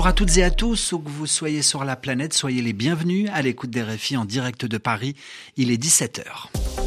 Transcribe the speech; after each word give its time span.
Bonjour 0.00 0.08
à 0.08 0.12
toutes 0.14 0.38
et 0.38 0.44
à 0.44 0.50
tous, 0.50 0.92
où 0.92 0.98
que 0.98 1.10
vous 1.10 1.26
soyez 1.26 1.60
sur 1.60 1.84
la 1.84 1.94
planète, 1.94 2.32
soyez 2.32 2.62
les 2.62 2.72
bienvenus 2.72 3.28
à 3.34 3.42
l'écoute 3.42 3.68
des 3.68 3.82
RFI 3.82 4.16
en 4.16 4.24
direct 4.24 4.64
de 4.64 4.78
Paris. 4.78 5.14
Il 5.58 5.70
est 5.70 5.76
17h. 5.76 6.79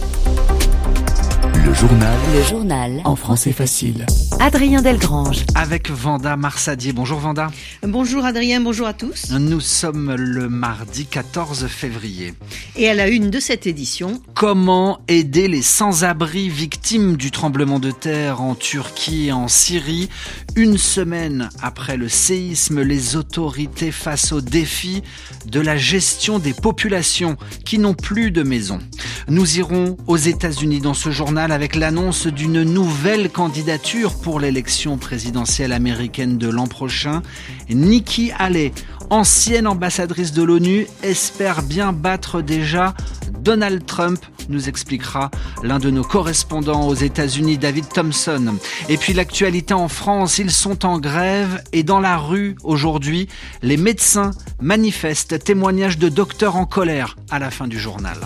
Le 1.65 1.73
journal. 1.73 2.19
Le 2.35 2.43
journal. 2.43 3.01
En 3.05 3.15
français 3.15 3.53
facile. 3.53 4.05
Adrien 4.41 4.81
Delgrange. 4.81 5.45
Avec 5.55 5.89
Vanda 5.89 6.35
Marsadier. 6.35 6.91
Bonjour 6.91 7.19
Vanda. 7.19 7.51
Bonjour 7.83 8.25
Adrien, 8.25 8.59
bonjour 8.59 8.85
à 8.85 8.93
tous. 8.93 9.31
Nous 9.31 9.61
sommes 9.61 10.13
le 10.13 10.49
mardi 10.49 11.05
14 11.05 11.67
février. 11.67 12.33
Et 12.75 12.89
à 12.89 12.93
la 12.93 13.07
une 13.07 13.29
de 13.29 13.39
cette 13.39 13.65
édition. 13.65 14.21
Comment 14.33 14.99
aider 15.07 15.47
les 15.47 15.61
sans-abri 15.61 16.49
victimes 16.49 17.15
du 17.15 17.31
tremblement 17.31 17.79
de 17.79 17.91
terre 17.91 18.41
en 18.41 18.55
Turquie 18.55 19.27
et 19.27 19.31
en 19.31 19.47
Syrie 19.47 20.09
Une 20.57 20.77
semaine 20.77 21.47
après 21.61 21.95
le 21.95 22.09
séisme, 22.09 22.81
les 22.81 23.15
autorités 23.15 23.91
face 23.91 24.33
au 24.33 24.41
défi 24.41 25.01
de 25.45 25.61
la 25.61 25.77
gestion 25.77 26.39
des 26.39 26.53
populations 26.53 27.37
qui 27.63 27.79
n'ont 27.79 27.93
plus 27.93 28.31
de 28.31 28.43
maison? 28.43 28.79
Nous 29.29 29.59
irons 29.59 29.95
aux 30.07 30.17
États-Unis 30.17 30.81
dans 30.81 30.93
ce 30.93 31.09
journal 31.09 31.52
avec 31.53 31.75
l'annonce 31.75 32.25
d'une 32.25 32.63
nouvelle 32.63 33.29
candidature 33.29 34.15
pour 34.15 34.39
l'élection 34.39 34.97
présidentielle 34.97 35.71
américaine 35.71 36.39
de 36.39 36.49
l'an 36.49 36.65
prochain. 36.65 37.21
Nikki 37.69 38.31
Haley, 38.39 38.73
ancienne 39.11 39.67
ambassadrice 39.67 40.33
de 40.33 40.41
l'ONU, 40.41 40.87
espère 41.03 41.61
bien 41.61 41.93
battre 41.93 42.41
déjà 42.41 42.95
Donald 43.39 43.85
Trump, 43.85 44.19
nous 44.49 44.67
expliquera 44.67 45.29
l'un 45.61 45.77
de 45.77 45.91
nos 45.91 46.03
correspondants 46.03 46.87
aux 46.87 46.95
États-Unis, 46.95 47.59
David 47.59 47.87
Thompson. 47.87 48.55
Et 48.89 48.97
puis 48.97 49.13
l'actualité 49.13 49.75
en 49.75 49.89
France, 49.89 50.39
ils 50.39 50.51
sont 50.51 50.85
en 50.85 50.97
grève 50.97 51.63
et 51.71 51.83
dans 51.83 51.99
la 51.99 52.17
rue 52.17 52.55
aujourd'hui, 52.63 53.29
les 53.61 53.77
médecins 53.77 54.31
manifestent, 54.59 55.43
témoignage 55.43 55.99
de 55.99 56.09
docteurs 56.09 56.55
en 56.55 56.65
colère 56.65 57.15
à 57.29 57.37
la 57.37 57.51
fin 57.51 57.67
du 57.67 57.79
journal. 57.79 58.17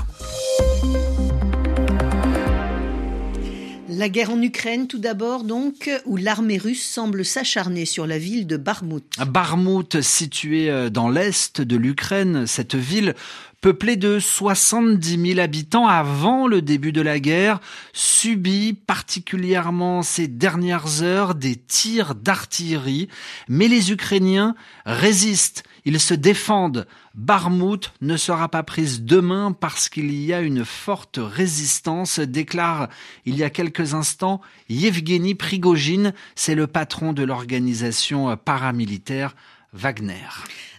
La 3.98 4.10
guerre 4.10 4.30
en 4.30 4.40
Ukraine, 4.40 4.86
tout 4.86 5.00
d'abord, 5.00 5.44
donc, 5.44 5.90
où 6.06 6.18
l'armée 6.18 6.60
russe 6.60 6.86
semble 6.86 7.26
s'acharner 7.26 7.86
sur 7.86 8.06
la 8.06 8.20
ville 8.20 8.46
de 8.46 8.56
Barmout. 8.56 9.04
Barmout, 9.26 10.02
située 10.02 10.70
euh, 10.70 10.92
dans 10.92 11.10
l'est 11.10 11.62
de 11.62 11.76
l'Ukraine, 11.76 12.46
cette 12.46 12.76
ville 12.76 13.16
peuplée 13.60 13.96
de 13.96 14.20
70 14.20 15.30
000 15.34 15.40
habitants 15.40 15.88
avant 15.88 16.46
le 16.46 16.62
début 16.62 16.92
de 16.92 17.02
la 17.02 17.20
guerre, 17.20 17.60
subit 17.92 18.74
particulièrement 18.74 20.04
ces 20.04 20.28
dernières 20.28 21.02
heures 21.02 21.34
des 21.34 21.56
tirs 21.56 22.14
d'artillerie, 22.14 23.08
mais 23.50 23.68
les 23.68 23.92
Ukrainiens 23.92 24.54
résistent, 24.86 25.64
ils 25.88 26.02
se 26.02 26.14
défendent. 26.14 26.86
Barmout 27.16 27.94
ne 28.02 28.18
sera 28.18 28.50
pas 28.50 28.62
prise 28.62 29.04
demain 29.04 29.54
parce 29.54 29.88
qu'il 29.88 30.14
y 30.14 30.34
a 30.34 30.42
une 30.42 30.66
forte 30.66 31.18
résistance, 31.18 32.20
déclare 32.20 32.90
il 33.26 33.38
y 33.38 33.44
a 33.46 33.50
quelques 33.50 33.94
instants 33.94 34.42
Yevgeny 34.68 35.34
Prigogine, 35.34 36.14
c'est 36.36 36.56
le 36.56 36.68
patron 36.68 37.14
de 37.14 37.24
l'organisation 37.24 38.36
paramilitaire 38.36 39.34
Wagner. 39.78 40.28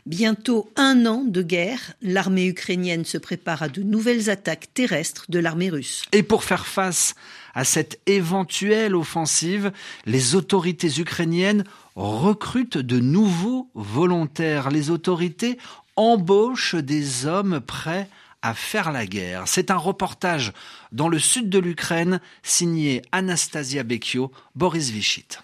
Bientôt 0.07 0.71
un 0.77 1.07
an 1.07 1.23
de 1.25 1.43
guerre, 1.43 1.93
l'armée 2.03 2.47
ukrainienne 2.47 3.05
se 3.05 3.19
prépare 3.19 3.63
à 3.63 3.69
de 3.69 3.83
nouvelles 3.83 4.29
attaques 4.29 4.69
terrestres 4.75 5.27
de 5.29 5.39
l'armée 5.39 5.71
russe. 5.71 6.05
Et 6.13 6.23
pour 6.23 6.45
faire 6.45 6.67
face 6.67 7.15
à 7.55 7.65
cette 7.65 8.01
éventuelle 8.07 8.97
offensive, 8.97 9.71
les 10.07 10.35
autorités 10.35 10.99
ukrainiennes 10.99 11.65
recrutent 11.95 12.79
de 12.79 12.99
nouveaux 12.99 13.71
volontaires. 13.75 14.71
Les 14.71 14.91
autorités 14.91 15.59
embauchent 15.97 16.75
des 16.75 17.27
hommes 17.27 17.61
prêts 17.61 18.09
à 18.43 18.55
faire 18.55 18.93
la 18.93 19.07
guerre. 19.07 19.45
C'est 19.47 19.71
un 19.71 19.77
reportage 19.77 20.53
dans 20.91 21.09
le 21.09 21.19
sud 21.19 21.51
de 21.51 21.59
l'Ukraine 21.59 22.21
signé 22.43 23.03
Anastasia 23.13 23.83
Bekio, 23.83 24.33
Boris 24.55 24.91
Vichit. 24.91 25.39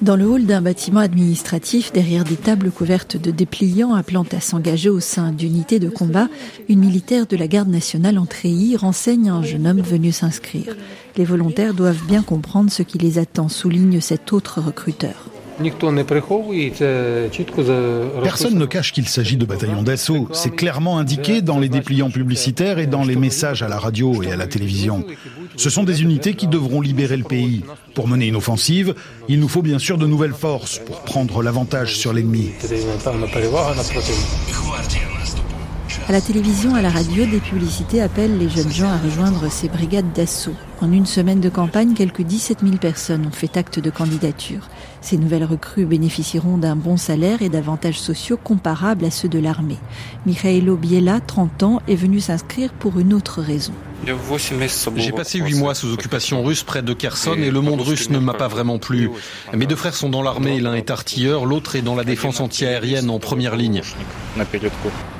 Dans 0.00 0.14
le 0.14 0.26
hall 0.26 0.46
d'un 0.46 0.62
bâtiment 0.62 1.00
administratif, 1.00 1.92
derrière 1.92 2.22
des 2.22 2.36
tables 2.36 2.70
couvertes 2.70 3.16
de 3.16 3.32
dépliants 3.32 3.94
appelant 3.94 4.24
à 4.30 4.40
s'engager 4.40 4.88
au 4.88 5.00
sein 5.00 5.32
d'unités 5.32 5.80
de 5.80 5.88
combat, 5.88 6.28
une 6.68 6.78
militaire 6.78 7.26
de 7.26 7.36
la 7.36 7.48
garde 7.48 7.68
nationale 7.68 8.16
en 8.18 8.26
treillis 8.26 8.76
renseigne 8.76 9.28
un 9.28 9.42
jeune 9.42 9.66
homme 9.66 9.80
venu 9.80 10.12
s'inscrire. 10.12 10.76
Les 11.16 11.24
volontaires 11.24 11.74
doivent 11.74 12.06
bien 12.06 12.22
comprendre 12.22 12.70
ce 12.70 12.84
qui 12.84 12.98
les 12.98 13.18
attend, 13.18 13.48
souligne 13.48 14.00
cet 14.00 14.32
autre 14.32 14.60
recruteur. 14.60 15.30
Personne 18.22 18.58
ne 18.58 18.66
cache 18.66 18.92
qu'il 18.92 19.08
s'agit 19.08 19.36
de 19.36 19.44
bataillons 19.44 19.82
d'assaut. 19.82 20.28
C'est 20.32 20.54
clairement 20.54 20.98
indiqué 20.98 21.42
dans 21.42 21.58
les 21.58 21.68
dépliants 21.68 22.10
publicitaires 22.10 22.78
et 22.78 22.86
dans 22.86 23.04
les 23.04 23.16
messages 23.16 23.62
à 23.62 23.68
la 23.68 23.78
radio 23.78 24.22
et 24.22 24.32
à 24.32 24.36
la 24.36 24.46
télévision. 24.46 25.04
Ce 25.56 25.70
sont 25.70 25.84
des 25.84 26.02
unités 26.02 26.34
qui 26.34 26.46
devront 26.46 26.80
libérer 26.80 27.16
le 27.16 27.24
pays. 27.24 27.64
Pour 27.94 28.08
mener 28.08 28.26
une 28.26 28.36
offensive, 28.36 28.94
il 29.28 29.40
nous 29.40 29.48
faut 29.48 29.62
bien 29.62 29.78
sûr 29.78 29.98
de 29.98 30.06
nouvelles 30.06 30.32
forces 30.32 30.78
pour 30.78 31.00
prendre 31.02 31.42
l'avantage 31.42 31.96
sur 31.96 32.12
l'ennemi. 32.12 32.50
À 36.08 36.12
la 36.12 36.22
télévision, 36.22 36.74
à 36.74 36.80
la 36.80 36.88
radio, 36.88 37.26
des 37.26 37.38
publicités 37.38 38.00
appellent 38.00 38.38
les 38.38 38.48
jeunes 38.48 38.72
gens 38.72 38.88
à 38.88 38.96
rejoindre 38.96 39.50
ces 39.50 39.68
brigades 39.68 40.10
d'assaut. 40.14 40.54
En 40.80 40.90
une 40.90 41.04
semaine 41.04 41.40
de 41.40 41.50
campagne, 41.50 41.92
quelques 41.92 42.22
17 42.22 42.60
000 42.62 42.76
personnes 42.78 43.26
ont 43.26 43.30
fait 43.30 43.58
acte 43.58 43.78
de 43.78 43.90
candidature. 43.90 44.70
Ces 45.02 45.18
nouvelles 45.18 45.44
recrues 45.44 45.84
bénéficieront 45.84 46.56
d'un 46.56 46.76
bon 46.76 46.96
salaire 46.96 47.42
et 47.42 47.50
d'avantages 47.50 48.00
sociaux 48.00 48.38
comparables 48.42 49.04
à 49.04 49.10
ceux 49.10 49.28
de 49.28 49.38
l'armée. 49.38 49.76
Mikhailo 50.24 50.76
Biela, 50.76 51.20
30 51.20 51.62
ans, 51.62 51.82
est 51.88 51.94
venu 51.94 52.20
s'inscrire 52.20 52.72
pour 52.72 52.98
une 52.98 53.12
autre 53.12 53.42
raison. 53.42 53.74
J'ai 54.96 55.12
passé 55.12 55.38
huit 55.38 55.54
mois 55.54 55.74
sous 55.74 55.92
occupation 55.92 56.42
russe 56.42 56.62
près 56.62 56.82
de 56.82 56.92
Kherson 56.92 57.34
et 57.34 57.50
le 57.50 57.60
monde 57.60 57.80
russe 57.80 58.10
ne 58.10 58.18
m'a 58.18 58.34
pas 58.34 58.48
vraiment 58.48 58.78
plu. 58.78 59.10
Mes 59.52 59.66
deux 59.66 59.76
frères 59.76 59.94
sont 59.94 60.08
dans 60.08 60.22
l'armée, 60.22 60.60
l'un 60.60 60.74
est 60.74 60.90
artilleur, 60.90 61.44
l'autre 61.44 61.76
est 61.76 61.82
dans 61.82 61.94
la 61.94 62.04
défense 62.04 62.40
antiaérienne 62.40 63.10
en 63.10 63.18
première 63.18 63.56
ligne. 63.56 63.82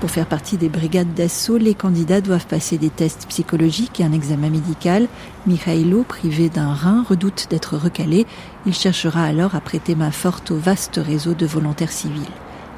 Pour 0.00 0.10
faire 0.10 0.26
partie 0.26 0.56
des 0.56 0.68
brigades 0.68 1.12
d'assaut, 1.14 1.58
les 1.58 1.74
candidats 1.74 2.20
doivent 2.20 2.46
passer 2.46 2.78
des 2.78 2.90
tests 2.90 3.26
psychologiques 3.28 4.00
et 4.00 4.04
un 4.04 4.12
examen 4.12 4.50
médical. 4.50 5.08
Mikhailo, 5.46 6.04
privé 6.04 6.48
d'un 6.48 6.72
rein, 6.72 7.04
redoute 7.08 7.48
d'être 7.50 7.76
recalé. 7.76 8.26
Il 8.66 8.74
cherchera 8.74 9.24
alors 9.24 9.54
à 9.54 9.60
prêter 9.60 9.94
main 9.94 10.10
forte 10.10 10.50
au 10.50 10.56
vaste 10.56 11.00
réseau 11.02 11.34
de 11.34 11.46
volontaires 11.46 11.92
civils. 11.92 12.22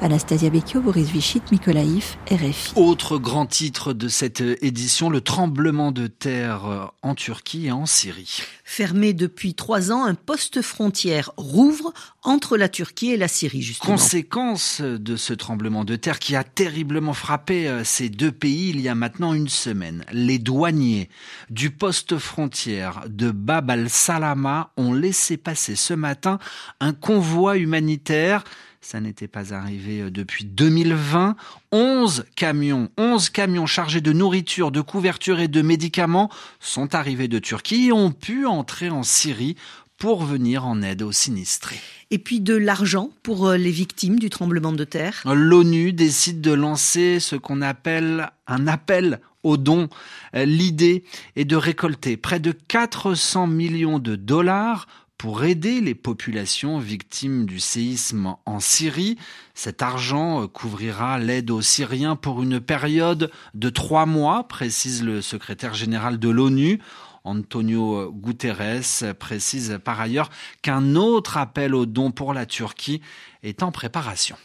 Anastasia 0.01 0.49
Bekio, 0.49 0.81
Boris 0.81 1.11
Vichit, 1.11 1.43
Mikolaïf, 1.51 2.17
RFI. 2.31 2.73
Autre 2.75 3.19
grand 3.19 3.45
titre 3.45 3.93
de 3.93 4.07
cette 4.07 4.41
édition, 4.41 5.11
le 5.11 5.21
tremblement 5.21 5.91
de 5.91 6.07
terre 6.07 6.91
en 7.03 7.13
Turquie 7.13 7.67
et 7.67 7.71
en 7.71 7.85
Syrie. 7.85 8.41
Fermé 8.63 9.13
depuis 9.13 9.53
trois 9.53 9.91
ans, 9.91 10.03
un 10.03 10.15
poste 10.15 10.63
frontière 10.63 11.31
rouvre 11.37 11.93
entre 12.23 12.57
la 12.57 12.67
Turquie 12.67 13.11
et 13.11 13.17
la 13.17 13.27
Syrie, 13.27 13.61
justement. 13.61 13.93
Conséquence 13.93 14.81
de 14.81 15.15
ce 15.15 15.33
tremblement 15.33 15.85
de 15.85 15.95
terre 15.95 16.17
qui 16.17 16.35
a 16.35 16.43
terriblement 16.43 17.13
frappé 17.13 17.67
euh, 17.67 17.83
ces 17.83 18.09
deux 18.09 18.31
pays 18.31 18.69
il 18.69 18.81
y 18.81 18.89
a 18.89 18.95
maintenant 18.95 19.33
une 19.33 19.49
semaine. 19.49 20.03
Les 20.11 20.39
douaniers 20.39 21.09
du 21.51 21.69
poste 21.69 22.17
frontière 22.17 23.03
de 23.07 23.29
Bab 23.29 23.69
al-Salama 23.69 24.71
ont 24.77 24.93
laissé 24.93 25.37
passer 25.37 25.75
ce 25.75 25.93
matin 25.93 26.39
un 26.79 26.93
convoi 26.93 27.57
humanitaire 27.57 28.43
ça 28.81 28.99
n'était 28.99 29.27
pas 29.27 29.53
arrivé 29.53 30.01
euh, 30.01 30.11
depuis 30.11 30.43
2020. 30.43 31.35
11 31.71 32.25
camions, 32.35 32.89
11 32.97 33.29
camions 33.29 33.67
chargés 33.67 34.01
de 34.01 34.11
nourriture, 34.11 34.71
de 34.71 34.81
couverture 34.81 35.39
et 35.39 35.47
de 35.47 35.61
médicaments 35.61 36.29
sont 36.59 36.95
arrivés 36.95 37.27
de 37.27 37.37
Turquie 37.39 37.87
et 37.87 37.91
ont 37.91 38.11
pu 38.11 38.47
entrer 38.47 38.89
en 38.89 39.03
Syrie 39.03 39.55
pour 39.97 40.23
venir 40.23 40.65
en 40.65 40.81
aide 40.81 41.03
aux 41.03 41.11
sinistrés. 41.11 41.79
Et 42.09 42.17
puis 42.17 42.41
de 42.41 42.55
l'argent 42.55 43.11
pour 43.21 43.49
euh, 43.49 43.57
les 43.57 43.69
victimes 43.69 44.17
du 44.17 44.31
tremblement 44.31 44.71
de 44.71 44.83
terre. 44.83 45.21
L'ONU 45.31 45.93
décide 45.93 46.41
de 46.41 46.51
lancer 46.51 47.19
ce 47.19 47.35
qu'on 47.35 47.61
appelle 47.61 48.31
un 48.47 48.65
appel 48.65 49.21
aux 49.43 49.57
dons. 49.57 49.89
Euh, 50.35 50.45
l'idée 50.45 51.03
est 51.35 51.45
de 51.45 51.55
récolter 51.55 52.17
près 52.17 52.39
de 52.39 52.51
400 52.51 53.45
millions 53.45 53.99
de 53.99 54.15
dollars 54.15 54.87
pour 55.21 55.43
aider 55.43 55.81
les 55.81 55.93
populations 55.93 56.79
victimes 56.79 57.45
du 57.45 57.59
séisme 57.59 58.37
en 58.47 58.59
Syrie. 58.59 59.19
Cet 59.53 59.83
argent 59.83 60.47
couvrira 60.47 61.19
l'aide 61.19 61.51
aux 61.51 61.61
Syriens 61.61 62.15
pour 62.15 62.41
une 62.41 62.59
période 62.59 63.29
de 63.53 63.69
trois 63.69 64.07
mois, 64.07 64.47
précise 64.47 65.03
le 65.03 65.21
secrétaire 65.21 65.75
général 65.75 66.17
de 66.17 66.27
l'ONU. 66.27 66.79
Antonio 67.23 68.11
Guterres 68.11 69.13
précise 69.19 69.79
par 69.85 70.01
ailleurs 70.01 70.31
qu'un 70.63 70.95
autre 70.95 71.37
appel 71.37 71.75
aux 71.75 71.85
dons 71.85 72.09
pour 72.09 72.33
la 72.33 72.47
Turquie 72.47 73.01
est 73.43 73.61
en 73.61 73.71
préparation. 73.71 74.37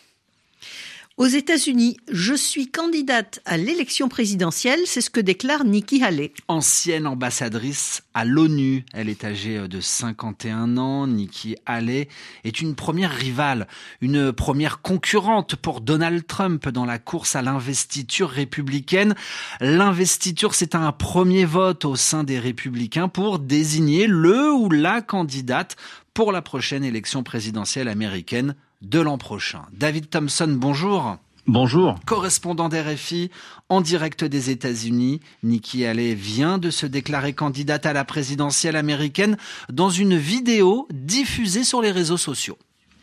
Aux 1.19 1.25
États-Unis, 1.25 1.97
je 2.13 2.35
suis 2.35 2.71
candidate 2.71 3.41
à 3.47 3.57
l'élection 3.57 4.11
présidentielle, 4.11 4.81
c'est 4.85 5.01
ce 5.01 5.09
que 5.09 5.19
déclare 5.19 5.65
Nikki 5.65 6.03
Haley. 6.03 6.35
Ancienne 6.47 7.07
ambassadrice 7.07 8.03
à 8.13 8.27
l'ONU, 8.27 8.85
elle 8.93 9.09
est 9.09 9.25
âgée 9.25 9.67
de 9.67 9.81
51 9.81 10.77
ans. 10.77 11.07
Nikki 11.07 11.57
Haley 11.65 12.09
est 12.45 12.61
une 12.61 12.75
première 12.75 13.13
rivale, 13.13 13.67
une 14.03 14.31
première 14.31 14.83
concurrente 14.83 15.57
pour 15.57 15.81
Donald 15.81 16.27
Trump 16.27 16.69
dans 16.69 16.85
la 16.85 16.99
course 16.99 17.35
à 17.35 17.41
l'investiture 17.41 18.29
républicaine. 18.29 19.15
L'investiture, 19.63 20.55
c'est 20.55 20.75
un 20.75 20.93
premier 20.93 21.47
vote 21.47 21.87
au 21.87 21.97
sein 21.97 22.25
des 22.25 22.39
républicains 22.39 23.09
pour 23.09 23.39
désigner 23.39 24.07
le 24.07 24.53
ou 24.53 24.69
la 24.69 25.01
candidate 25.01 25.77
pour 26.13 26.31
la 26.31 26.43
prochaine 26.43 26.85
élection 26.85 27.23
présidentielle 27.23 27.89
américaine 27.89 28.55
de 28.89 29.01
l'an 29.01 29.19
prochain. 29.19 29.63
David 29.73 30.11
Thompson, 30.11 30.49
bonjour. 30.49 31.17
Bonjour. 31.47 31.97
Correspondant 32.07 32.69
d'RFI 32.69 33.31
en 33.69 33.81
direct 33.81 34.25
des 34.25 34.51
États-Unis, 34.51 35.21
Nikki 35.43 35.85
Haley 35.85 36.15
vient 36.15 36.59
de 36.59 36.71
se 36.71 36.87
déclarer 36.87 37.33
candidate 37.33 37.87
à 37.87 37.93
la 37.93 38.05
présidentielle 38.05 38.77
américaine 38.77 39.37
dans 39.73 39.91
une 39.91 40.17
vidéo 40.17 40.89
diffusée 40.93 41.65
sur 41.65 41.83
les 41.83 41.93
réseaux 41.93 42.17
sociaux. 42.17 42.59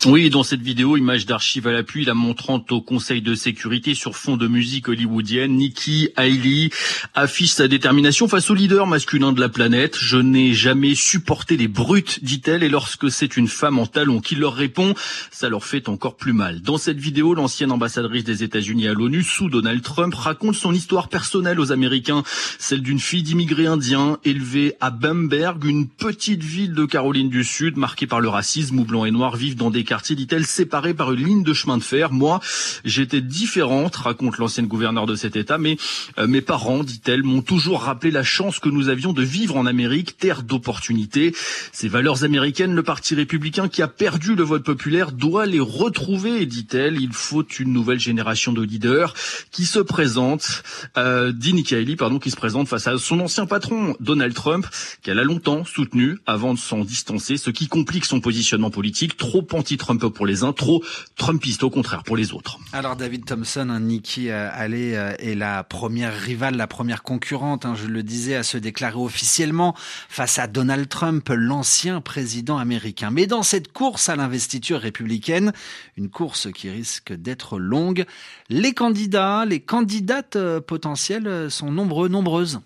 Oui, 0.06 0.30
dans 0.30 0.44
cette 0.44 0.62
vidéo, 0.62 0.98
image 0.98 1.26
d'archives 1.26 1.66
à 1.66 1.72
l'appui, 1.72 2.04
la 2.04 2.14
montrant 2.14 2.64
au 2.72 2.82
Conseil 2.82 3.22
de 3.22 3.36
sécurité 3.36 3.96
sur 3.96 4.18
fond 4.18 4.36
de 4.36 4.48
musique 4.48 4.90
hollywoodienne, 4.90 5.56
Nikki 5.56 6.10
Haley 6.18 6.72
affiche 7.14 7.52
sa 7.52 7.70
détermination 7.70 8.28
face 8.28 8.50
au 8.50 8.54
leader 8.54 8.86
masculin 8.86 9.32
de 9.32 9.40
la 9.40 9.48
planète. 9.48 9.96
Je 9.98 10.18
n'ai 10.18 10.54
jamais 10.54 10.94
supporté 10.94 11.56
les 11.56 11.70
brutes, 11.70 12.22
dit-elle, 12.22 12.64
et 12.64 12.70
lorsque 12.70 13.10
c'est 13.10 13.38
une 13.38 13.48
femme 13.48 13.80
en 13.80 13.86
talons 13.86 14.20
qui 14.20 14.36
leur 14.36 14.56
répond, 14.56 14.94
ça 15.32 15.48
leur 15.48 15.64
fait 15.64 15.88
encore 15.88 16.18
plus 16.18 16.34
mal. 16.34 16.62
Dans 16.62 16.78
cette 16.78 17.00
vidéo, 17.00 17.34
l'ancienne 17.34 17.72
ambassadrice 17.72 18.26
des 18.26 18.44
États-Unis 18.44 18.90
à 18.90 18.94
l'ONU, 18.94 19.24
sous 19.24 19.50
Donald 19.50 19.82
Trump, 19.84 20.14
raconte 20.14 20.56
son 20.56 20.74
histoire 20.74 21.08
personnelle 21.08 21.62
aux 21.62 21.72
Américains, 21.72 22.24
celle 22.60 22.82
d'une 22.82 23.00
fille 23.00 23.24
d'immigrés 23.24 23.68
indiens 23.68 24.18
élevée 24.26 24.74
à 24.82 24.92
Bamberg, 24.92 25.64
une 25.64 25.88
petite 25.88 26.44
ville 26.44 26.74
de 26.74 26.84
Caroline 26.84 27.30
du 27.30 27.46
Sud 27.46 27.78
marquée 27.78 28.08
par 28.08 28.20
le 28.20 28.28
racisme 28.28 28.80
où 28.80 28.84
blancs 28.84 29.08
et 29.08 29.12
noirs 29.12 29.38
vivent 29.38 29.56
dans 29.56 29.72
des 29.72 29.86
quartier, 29.94 30.16
dit-elle, 30.16 30.48
séparé 30.48 30.95
par 30.95 31.13
une 31.13 31.24
ligne 31.24 31.44
de 31.44 31.54
chemin 31.54 31.78
de 31.78 31.84
fer. 31.84 32.12
Moi, 32.12 32.40
j'étais 32.84 33.22
différente, 33.22 33.95
raconte 33.95 34.40
l'ancienne 34.40 34.66
gouverneure 34.66 35.06
de 35.06 35.16
cet 35.16 35.36
État, 35.36 35.60
mais 35.60 35.78
euh, 36.18 36.25
mes 36.25 36.42
parents, 36.42 36.84
dit-elle, 36.84 37.22
m'ont 37.22 37.44
toujours 37.44 37.84
rappelé 37.84 38.10
la 38.10 38.24
chance 38.24 38.57
que 38.57 38.69
nous 38.69 38.90
avions 38.90 39.13
de 39.13 39.22
vivre 39.22 39.56
en 39.56 39.68
Amérique, 39.68 40.18
terre 40.18 40.42
d'opportunités. 40.42 41.36
Ces 41.72 41.90
valeurs 41.90 42.24
américaines, 42.24 42.74
le 42.74 42.81
Parti 42.81 43.13
républicain 43.13 43.68
qui 43.69 43.84
a 43.84 43.88
perdu 43.88 44.34
le 44.34 44.42
vote 44.42 44.63
populaire 44.63 45.12
doit 45.12 45.45
les 45.45 45.60
retrouver, 45.60 46.48
dit-elle. 46.48 47.00
Il 47.00 47.13
faut 47.13 47.45
une 47.60 47.72
nouvelle 47.72 48.00
génération 48.00 48.51
de 48.51 48.63
leaders 48.63 49.13
qui 49.51 49.68
se 49.68 49.78
présente, 49.78 50.63
euh, 50.98 51.31
dit 51.31 51.54
Nikki 51.54 51.75
Haley, 51.75 51.98
pardon, 51.98 52.18
qui 52.18 52.31
se 52.31 52.36
présente 52.36 52.68
face 52.68 52.88
à 52.88 52.98
son 52.98 53.19
ancien 53.19 53.45
patron, 53.45 53.95
Donald 54.00 54.34
Trump, 54.34 54.66
qu'elle 55.04 55.19
a 55.19 55.24
longtemps 55.24 55.66
soutenu 55.66 56.18
avant 56.25 56.56
de 56.56 56.60
s'en 56.60 56.84
distancer, 56.84 57.38
ce 57.38 57.51
qui 57.51 57.68
complique 57.68 58.06
son 58.06 58.22
positionnement 58.22 58.72
politique, 58.72 59.18
trop 59.18 59.45
anti 59.54 59.78
Trump 59.83 60.07
pour 60.07 60.25
les 60.25 60.44
uns, 60.44 60.53
trop 60.53 60.81
Trumpiste 61.18 61.63
au 61.63 61.69
contraire 61.69 62.03
pour 62.03 62.15
les 62.15 62.33
autres. 62.33 62.57
Alors 62.71 62.95
David 62.95 63.25
Thompson, 63.25 63.65
Nikki 63.81 64.30
euh, 64.30 64.50
Haley 64.53 64.95
euh, 64.95 65.13
est 65.19 65.35
la 65.35 65.65
première 65.65 66.18
rivale, 66.18 66.56
la 66.56 66.68
première 66.68 67.03
concurrente, 67.03 67.65
hein, 67.65 67.75
je 67.75 67.88
le 67.88 68.01
disais, 68.01 68.35
à 68.35 68.44
se 68.44 68.57
déclarer 68.57 68.97
officiellement 68.97 69.75
face 70.07 70.39
à 70.39 70.47
Donald 70.47 70.88
Trump, 70.88 71.27
l'ancien 71.30 72.00
président 72.00 72.57
américain. 72.57 73.12
Mais 73.12 73.27
dans 73.27 73.44
cette 73.44 73.74
course 73.74 74.07
à 74.07 74.15
l'investiture 74.15 74.80
républicaine, 74.80 75.51
une 75.97 76.09
course 76.09 76.50
qui 76.53 76.69
risque 76.69 77.12
d'être 77.12 77.59
longue, 77.59 78.06
les 78.47 78.74
candidats, 78.74 79.44
les 79.45 79.59
candidates 79.59 80.38
euh, 80.38 80.62
potentielles 80.62 81.51
sont 81.51 81.71
nombreux, 81.71 82.07
nombreuses. 82.07 82.62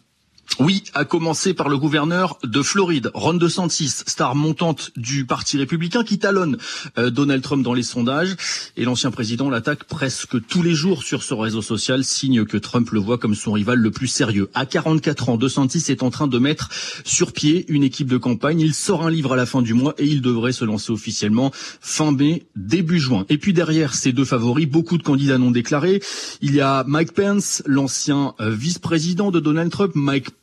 Oui, 0.60 0.84
à 0.96 1.06
commencer 1.06 1.54
par 1.54 1.70
le 1.70 1.78
gouverneur 1.78 2.40
de 2.44 2.64
Floride, 2.64 3.12
Ron 3.14 3.36
DeSantis, 3.36 4.04
star 4.08 4.34
montante 4.34 4.90
du 4.96 5.24
Parti 5.24 5.56
républicain 5.58 6.04
qui 6.04 6.18
talonne 6.18 6.58
euh, 6.98 7.12
Donald 7.12 7.44
Trump 7.44 7.64
dans 7.64 7.76
les 7.76 7.84
sondages. 7.84 8.36
Et 8.76 8.84
l'ancien 8.84 9.12
président 9.12 9.52
l'attaque 9.52 9.84
presque 9.84 10.44
tous 10.48 10.64
les 10.64 10.74
jours 10.74 11.04
sur 11.04 11.22
son 11.22 11.38
réseau 11.38 11.62
social, 11.62 12.04
signe 12.04 12.44
que 12.44 12.58
Trump 12.58 12.90
le 12.90 13.00
voit 13.00 13.20
comme 13.20 13.36
son 13.36 13.52
rival 13.52 13.78
le 13.78 13.92
plus 13.92 14.08
sérieux. 14.08 14.50
À 14.56 14.66
44 14.66 15.30
ans, 15.30 15.38
DeSantis 15.38 15.92
est 15.92 16.02
en 16.02 16.10
train 16.10 16.26
de 16.26 16.40
mettre 16.40 16.70
sur 17.06 17.34
pied 17.34 17.66
une 17.68 17.84
équipe 17.84 18.08
de 18.08 18.18
campagne. 18.18 18.60
Il 18.60 18.74
sort 18.74 19.06
un 19.06 19.12
livre 19.12 19.34
à 19.34 19.36
la 19.36 19.46
fin 19.46 19.62
du 19.62 19.76
mois 19.76 19.94
et 20.00 20.06
il 20.06 20.22
devrait 20.22 20.54
se 20.54 20.66
lancer 20.66 20.92
officiellement 20.92 21.52
fin 21.54 22.12
mai, 22.12 22.48
début 22.56 23.00
juin. 23.00 23.28
Et 23.30 23.38
puis 23.38 23.54
derrière 23.54 23.94
ces 23.94 24.12
deux 24.12 24.26
favoris, 24.26 24.68
beaucoup 24.68 24.98
de 24.98 25.04
candidats 25.04 25.38
non 25.38 25.52
déclarés. 25.52 26.02
Il 26.42 26.56
y 26.56 26.62
a 26.62 26.84
Mike 26.88 27.12
Pence, 27.12 27.62
l'ancien 27.68 28.34
euh, 28.40 28.50
vice-président 28.50 29.30
de 29.30 29.40
Donald 29.40 29.72
Trump, 29.72 29.92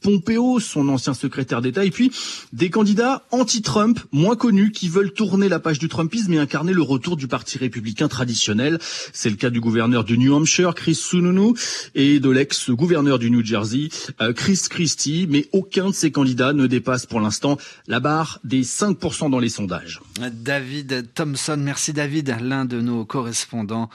Pompeo, 0.00 0.60
son 0.60 0.88
ancien 0.88 1.14
secrétaire 1.14 1.62
d'État, 1.62 1.84
et 1.84 1.90
puis 1.90 2.10
des 2.52 2.70
candidats 2.70 3.24
anti-Trump, 3.30 4.00
moins 4.12 4.36
connus, 4.36 4.72
qui 4.72 4.88
veulent 4.88 5.12
tourner 5.12 5.48
la 5.48 5.58
page 5.58 5.78
du 5.78 5.88
Trumpisme 5.88 6.32
et 6.34 6.38
incarner 6.38 6.72
le 6.72 6.82
retour 6.82 7.16
du 7.16 7.28
parti 7.28 7.58
républicain 7.58 8.08
traditionnel. 8.08 8.78
C'est 9.12 9.30
le 9.30 9.36
cas 9.36 9.50
du 9.50 9.60
gouverneur 9.60 10.04
du 10.04 10.18
New 10.18 10.34
Hampshire, 10.34 10.74
Chris 10.74 10.94
Sununu, 10.94 11.54
et 11.94 12.20
de 12.20 12.30
l'ex-gouverneur 12.30 13.18
du 13.18 13.30
New 13.30 13.44
Jersey, 13.44 13.88
euh, 14.20 14.32
Chris 14.32 14.60
Christie, 14.68 15.26
mais 15.28 15.48
aucun 15.52 15.88
de 15.88 15.94
ces 15.94 16.10
candidats 16.10 16.52
ne 16.52 16.66
dépasse 16.66 17.06
pour 17.06 17.20
l'instant 17.20 17.58
la 17.86 18.00
barre 18.00 18.40
des 18.44 18.62
5% 18.62 19.30
dans 19.30 19.38
les 19.38 19.48
sondages. 19.48 20.00
David 20.32 21.12
Thompson, 21.14 21.56
merci 21.58 21.92
David, 21.92 22.36
l'un 22.40 22.64
de 22.64 22.80
nos 22.80 23.04
correspondants 23.04 23.88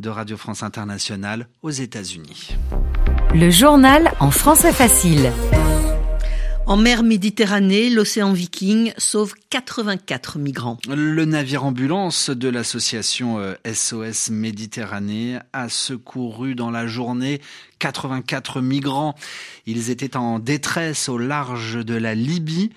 de 0.00 0.08
Radio 0.08 0.36
France 0.36 0.62
Internationale 0.62 1.48
aux 1.62 1.70
États-Unis. 1.70 2.56
Le 3.34 3.50
journal 3.50 4.12
en 4.20 4.30
français 4.30 4.72
facile. 4.72 5.32
En 6.66 6.76
mer 6.76 7.02
Méditerranée, 7.02 7.88
l'océan 7.88 8.32
Viking 8.32 8.92
sauve 8.98 9.32
84 9.48 10.38
migrants. 10.38 10.76
Le 10.86 11.24
navire 11.24 11.64
ambulance 11.64 12.28
de 12.28 12.48
l'association 12.50 13.38
SOS 13.66 14.30
euh, 14.30 14.32
Méditerranée 14.32 15.38
a 15.54 15.70
secouru 15.70 16.54
dans 16.54 16.70
la 16.70 16.86
journée 16.86 17.40
84 17.78 18.60
migrants. 18.60 19.14
Ils 19.64 19.88
étaient 19.88 20.16
en 20.16 20.38
détresse 20.38 21.08
au 21.08 21.16
large 21.16 21.82
de 21.84 21.94
la 21.94 22.14
Libye. 22.14 22.70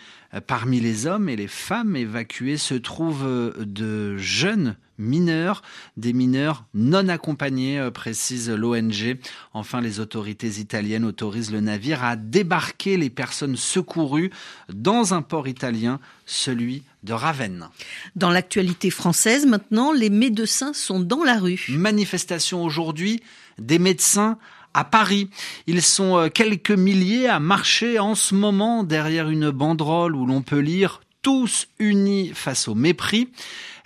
Parmi 0.48 0.80
les 0.80 1.06
hommes 1.06 1.28
et 1.28 1.36
les 1.36 1.48
femmes 1.48 1.98
évacués 1.98 2.58
se 2.58 2.76
trouvent 2.76 3.54
de 3.58 4.18
jeunes 4.18 4.76
mineurs, 4.98 5.62
des 5.98 6.14
mineurs 6.14 6.66
non 6.74 7.08
accompagnés, 7.08 7.80
euh, 7.80 7.92
précise 7.92 8.50
l'ONG. 8.50 9.18
Enfin, 9.54 9.82
les 9.82 10.00
autorités 10.00 10.60
italiennes 10.60 11.06
autorisent 11.06 11.52
le 11.52 11.62
navire 11.62 12.04
à 12.04 12.16
débarquer 12.16 12.98
les 12.98 13.10
personnes 13.10 13.56
secourues 13.56 14.32
dans 14.74 15.14
un 15.14 15.22
port 15.22 15.48
italien, 15.48 16.00
celui 16.26 16.84
de 17.04 17.14
Ravenne. 17.14 17.70
Dans 18.16 18.32
l'actualité 18.32 18.90
française, 18.90 19.46
maintenant, 19.46 19.92
les 19.92 20.10
médecins 20.10 20.74
sont 20.74 21.00
dans 21.00 21.24
la 21.24 21.40
rue. 21.40 21.66
Manifestation 21.70 22.64
aujourd'hui 22.64 23.22
des 23.60 23.80
médecins 23.80 24.38
à 24.74 24.84
Paris. 24.84 25.30
Ils 25.68 25.82
sont 25.82 26.18
euh, 26.18 26.30
quelques 26.30 26.72
milliers 26.72 27.28
à 27.28 27.40
marcher 27.40 27.98
en 27.98 28.14
ce 28.14 28.36
moment 28.36 28.84
derrière 28.84 29.30
une 29.30 29.50
banderole 29.50 30.16
où 30.16 30.26
l'on 30.26 30.42
peut 30.42 30.60
lire 30.60 31.02
tous 31.26 31.66
unis 31.80 32.30
face 32.36 32.68
au 32.68 32.76
mépris. 32.76 33.30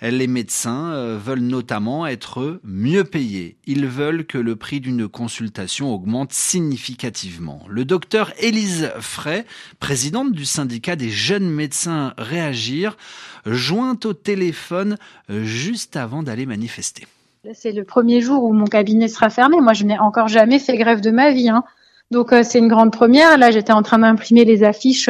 Les 0.02 0.26
médecins 0.26 0.92
euh, 0.92 1.18
veulent 1.18 1.40
notamment 1.40 2.06
être 2.06 2.60
mieux 2.64 3.04
payés. 3.04 3.56
Ils 3.66 3.86
veulent 3.86 4.26
que 4.26 4.36
le 4.36 4.56
prix 4.56 4.78
d'une 4.78 5.08
consultation 5.08 5.90
augmente 5.90 6.34
significativement. 6.34 7.62
Le 7.66 7.86
docteur 7.86 8.30
Élise 8.40 8.92
Frey, 9.00 9.46
présidente 9.78 10.32
du 10.32 10.44
syndicat 10.44 10.96
des 10.96 11.08
jeunes 11.08 11.48
médecins 11.48 12.12
Réagir, 12.18 12.98
joint 13.46 13.98
au 14.04 14.12
téléphone 14.12 14.98
euh, 15.30 15.42
juste 15.42 15.96
avant 15.96 16.22
d'aller 16.22 16.44
manifester. 16.44 17.06
C'est 17.54 17.72
le 17.72 17.84
premier 17.84 18.20
jour 18.20 18.44
où 18.44 18.52
mon 18.52 18.66
cabinet 18.66 19.08
sera 19.08 19.30
fermé. 19.30 19.62
Moi, 19.62 19.72
je 19.72 19.84
n'ai 19.84 19.98
encore 19.98 20.28
jamais 20.28 20.58
fait 20.58 20.76
grève 20.76 21.00
de 21.00 21.10
ma 21.10 21.30
vie. 21.30 21.48
Hein. 21.48 21.64
Donc, 22.10 22.34
euh, 22.34 22.42
c'est 22.42 22.58
une 22.58 22.68
grande 22.68 22.92
première. 22.92 23.38
Là, 23.38 23.50
j'étais 23.50 23.72
en 23.72 23.80
train 23.80 24.00
d'imprimer 24.00 24.44
les 24.44 24.62
affiches 24.62 25.08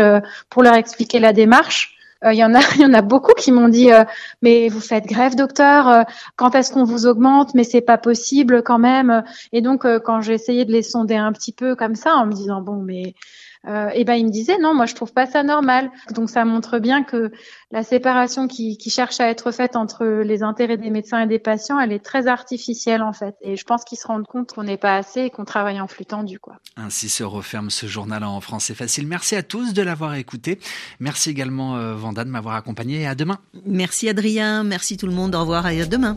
pour 0.48 0.62
leur 0.62 0.74
expliquer 0.74 1.18
la 1.18 1.32
démarche. 1.32 1.96
Il 2.24 2.36
y 2.36 2.44
en 2.44 2.54
a, 2.54 2.60
y 2.78 2.84
en 2.84 2.92
a 2.92 3.02
beaucoup 3.02 3.32
qui 3.34 3.52
m'ont 3.52 3.68
dit 3.68 3.90
mais 4.42 4.68
vous 4.68 4.80
faites 4.80 5.06
grève, 5.06 5.36
docteur 5.36 6.04
Quand 6.36 6.54
est-ce 6.54 6.72
qu'on 6.72 6.84
vous 6.84 7.06
augmente? 7.06 7.54
Mais 7.54 7.64
c'est 7.64 7.80
pas 7.80 7.98
possible 7.98 8.62
quand 8.62 8.78
même. 8.78 9.24
Et 9.52 9.62
donc 9.62 9.86
quand 10.04 10.20
j'ai 10.20 10.34
essayé 10.34 10.64
de 10.64 10.72
les 10.72 10.82
sonder 10.82 11.16
un 11.16 11.32
petit 11.32 11.52
peu 11.52 11.74
comme 11.74 11.94
ça, 11.94 12.14
en 12.14 12.26
me 12.26 12.32
disant 12.32 12.60
bon 12.60 12.82
mais 12.82 13.14
euh, 13.68 13.90
et 13.94 14.04
ben 14.04 14.14
il 14.14 14.26
me 14.26 14.30
disait 14.30 14.58
non, 14.58 14.74
moi 14.74 14.86
je 14.86 14.94
trouve 14.94 15.12
pas 15.12 15.26
ça 15.26 15.42
normal. 15.42 15.90
Donc 16.14 16.30
ça 16.30 16.44
montre 16.44 16.78
bien 16.78 17.02
que 17.02 17.30
la 17.70 17.82
séparation 17.82 18.48
qui, 18.48 18.78
qui 18.78 18.90
cherche 18.90 19.20
à 19.20 19.28
être 19.28 19.52
faite 19.52 19.76
entre 19.76 20.04
les 20.04 20.42
intérêts 20.42 20.76
des 20.76 20.90
médecins 20.90 21.20
et 21.20 21.26
des 21.26 21.38
patients, 21.38 21.78
elle 21.78 21.92
est 21.92 22.04
très 22.04 22.26
artificielle 22.26 23.02
en 23.02 23.12
fait. 23.12 23.34
Et 23.42 23.56
je 23.56 23.64
pense 23.64 23.84
qu'ils 23.84 23.98
se 23.98 24.06
rendent 24.06 24.26
compte 24.26 24.52
qu'on 24.52 24.62
n'est 24.62 24.78
pas 24.78 24.96
assez 24.96 25.22
et 25.22 25.30
qu'on 25.30 25.44
travaille 25.44 25.80
en 25.80 25.88
flux 25.88 26.06
tendu 26.06 26.38
quoi. 26.38 26.56
Ainsi 26.76 27.08
se 27.08 27.22
referme 27.22 27.70
ce 27.70 27.86
journal 27.86 28.24
en 28.24 28.40
français 28.40 28.74
facile. 28.74 29.06
Merci 29.06 29.36
à 29.36 29.42
tous 29.42 29.74
de 29.74 29.82
l'avoir 29.82 30.14
écouté. 30.14 30.58
Merci 30.98 31.30
également 31.30 31.76
euh, 31.76 31.94
Vanda 31.94 32.24
de 32.24 32.30
m'avoir 32.30 32.54
accompagné 32.54 33.02
et 33.02 33.06
à 33.06 33.14
demain. 33.14 33.38
Merci 33.66 34.08
Adrien, 34.08 34.64
merci 34.64 34.96
tout 34.96 35.06
le 35.06 35.12
monde. 35.12 35.34
Au 35.34 35.40
revoir 35.40 35.68
et 35.68 35.82
à 35.82 35.86
demain. 35.86 36.16